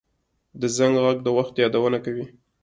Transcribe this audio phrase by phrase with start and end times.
[0.61, 2.25] د زنګ غږ د وخت یادونه کوي